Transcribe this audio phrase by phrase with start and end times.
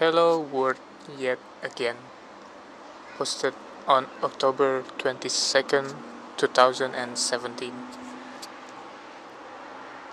[0.00, 0.80] Hello World
[1.16, 1.94] Yet Again,
[3.16, 3.54] posted
[3.86, 5.94] on October 22nd,
[6.36, 7.72] 2017.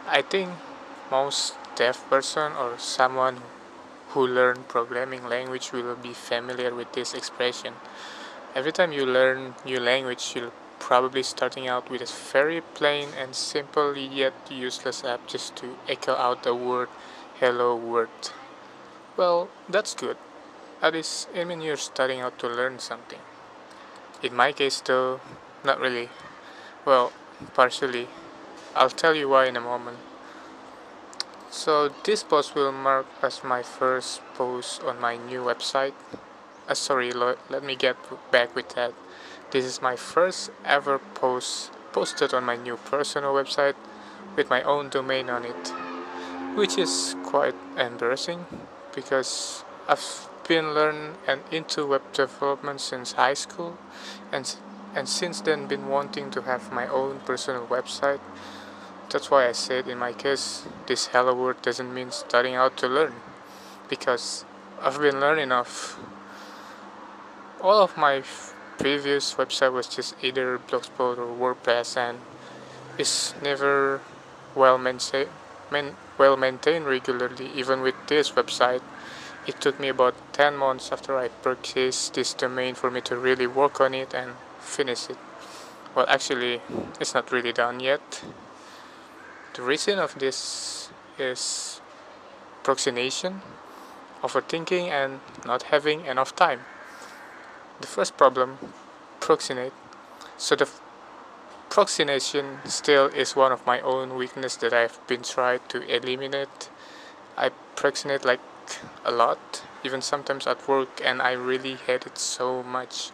[0.07, 0.52] I think
[1.09, 3.38] most dev person or someone
[4.09, 7.73] who learn programming language will be familiar with this expression.
[8.54, 13.34] Every time you learn new language, you'll probably starting out with a very plain and
[13.34, 16.89] simple yet useless app just to echo out the word
[17.39, 18.32] hello world.
[19.18, 20.16] Well, that's good.
[20.82, 23.20] At least it means you're starting out to learn something.
[24.24, 25.20] In my case, though,
[25.65, 26.10] not really.
[26.86, 27.11] Well,
[27.54, 28.07] partially.
[28.74, 29.97] I'll tell you why in a moment.
[31.50, 35.94] So, this post will mark as my first post on my new website.
[36.70, 37.98] Uh, sorry, let me get
[38.31, 38.94] back with that.
[39.52, 43.75] This is my first ever post posted on my new personal website
[44.38, 45.73] with my own domain on it,
[46.56, 48.45] which is quite embarrassing
[48.95, 53.78] because I've been learning and into web development since high school
[54.31, 54.56] and
[54.94, 58.20] and since then been wanting to have my own personal website.
[59.09, 62.88] That's why I said in my case this hello world doesn't mean starting out to
[62.88, 63.14] learn
[63.89, 64.45] because
[64.81, 66.00] I've been learning of
[67.61, 68.23] All of my
[68.80, 72.17] previous website was just either Blogspot or WordPress and
[72.98, 74.02] it's never
[74.55, 75.30] well maintained
[76.17, 78.81] well maintained regularly even with this website
[79.47, 83.47] it took me about 10 months after I purchased this domain for me to really
[83.47, 85.17] work on it and finish it.
[85.95, 86.61] Well, actually,
[86.99, 88.23] it's not really done yet.
[89.55, 91.81] The reason of this is
[92.64, 93.42] procrastination,
[94.22, 96.61] overthinking, and not having enough time.
[97.81, 98.59] The first problem,
[99.19, 99.73] procrastinate.
[100.38, 100.69] So the
[101.72, 106.69] Procrastination still is one of my own weakness that I've been trying to eliminate.
[107.38, 108.41] I procrastinate like
[109.05, 113.11] a lot, even sometimes at work, and I really hate it so much.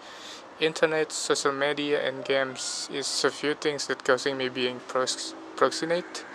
[0.60, 6.26] Internet, social media, and games is a few things that causing me being procrastinate.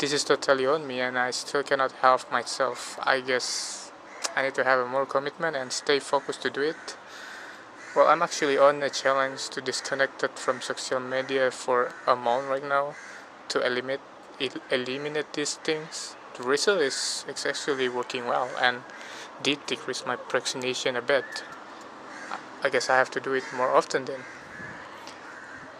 [0.00, 2.98] This is totally on me, and I still cannot help myself.
[3.00, 3.92] I guess
[4.34, 6.96] I need to have a more commitment and stay focused to do it.
[7.96, 12.46] Well, I'm actually on a challenge to disconnect it from social media for a month
[12.46, 12.94] right now
[13.48, 14.00] to eliminate
[14.70, 16.14] eliminate these things.
[16.36, 18.84] The result is it's actually working well and
[19.42, 21.42] did decrease my procrastination a bit.
[22.62, 24.20] I guess I have to do it more often then.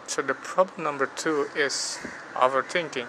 [0.08, 1.98] So the problem number two is
[2.34, 3.06] overthinking.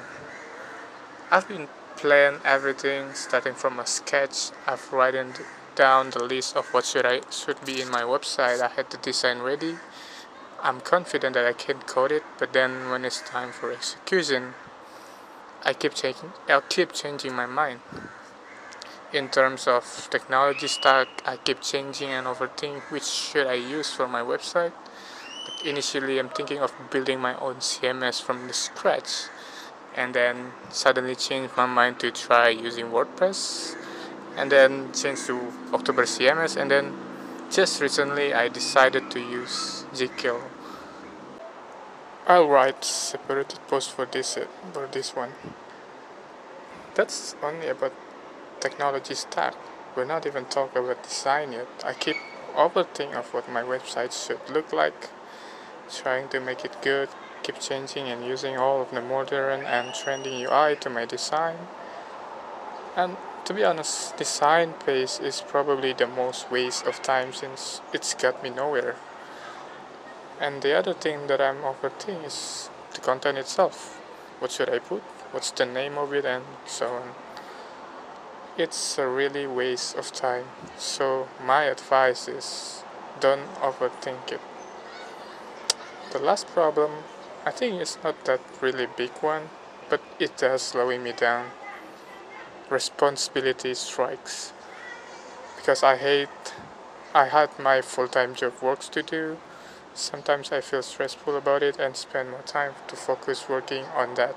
[1.31, 4.51] I've been planning everything starting from a sketch.
[4.67, 5.33] I've written
[5.81, 8.61] down the list of what should I should be in my website.
[8.61, 9.77] I had the design ready.
[10.61, 14.53] I'm confident that I can code it, but then when it's time for execution,
[15.65, 16.33] I keep changing.
[16.47, 17.79] I'll keep changing my mind.
[19.11, 24.07] In terms of technology stack, I keep changing and overthink which should I use for
[24.07, 24.73] my website.
[25.45, 29.13] But initially, I'm thinking of building my own CMS from the scratch,
[29.95, 33.75] and then suddenly change my mind to try using WordPress
[34.37, 35.39] and then changed to
[35.73, 36.93] October CMS and then
[37.51, 40.41] just recently I decided to use Jekyll.
[42.27, 45.31] I'll write separated post for this uh, for this one.
[46.95, 47.93] That's only about
[48.59, 49.55] technology stack.
[49.95, 51.67] We're not even talking about design yet.
[51.83, 52.15] I keep
[52.55, 55.09] overthinking of what my website should look like,
[55.89, 57.09] trying to make it good,
[57.43, 61.57] keep changing and using all of the modern and trending UI to my design.
[62.95, 68.13] And to be honest, design phase is probably the most waste of time since it's
[68.13, 68.95] got me nowhere.
[70.39, 73.99] And the other thing that I'm overthinking is the content itself.
[74.39, 75.01] What should I put?
[75.31, 77.09] What's the name of it and so on.
[78.57, 80.45] It's a really waste of time.
[80.77, 82.83] So my advice is
[83.19, 84.41] don't overthink it.
[86.11, 86.91] The last problem,
[87.45, 89.49] I think it's not that really big one,
[89.89, 91.51] but it does slowing me down
[92.71, 94.53] responsibility strikes
[95.57, 96.29] because I hate
[97.13, 99.37] I had my full-time job works to do.
[99.93, 104.35] Sometimes I feel stressful about it and spend more time to focus working on that.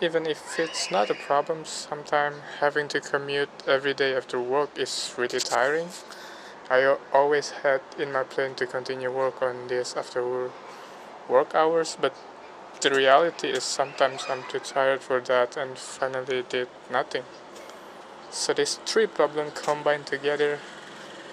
[0.00, 5.14] Even if it's not a problem, sometimes having to commute every day after work is
[5.16, 5.88] really tiring.
[6.68, 10.50] I always had in my plan to continue work on this after
[11.28, 12.14] work hours, but
[12.84, 17.22] the reality is sometimes I'm too tired for that and finally did nothing.
[18.30, 20.58] So these three problems combined together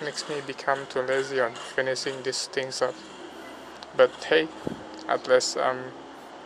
[0.01, 2.95] makes me become too lazy on finishing these things up.
[3.97, 4.47] But hey,
[5.09, 5.91] at least I'm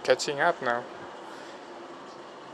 [0.02, 0.84] catching up now.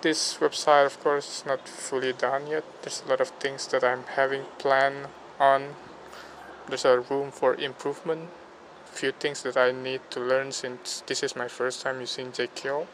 [0.02, 2.66] This website, of course, is not fully done yet.
[2.82, 5.08] There's a lot of things that I'm having planned
[5.40, 5.76] on
[6.68, 8.30] there's a room for improvement
[8.92, 12.88] few things that I need to learn since this is my first time using Jekyll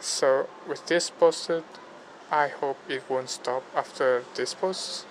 [0.00, 1.64] so with this posted
[2.30, 5.06] I hope it won't stop after this post.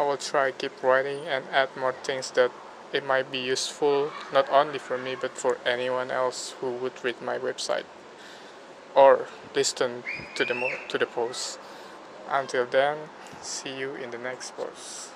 [0.00, 2.50] I will try keep writing and add more things that
[2.92, 7.22] it might be useful not only for me but for anyone else who would read
[7.22, 7.84] my website
[8.96, 10.02] or listen
[10.34, 10.54] to the
[10.88, 11.60] to the post.
[12.28, 12.98] Until then
[13.42, 15.10] see you in the next post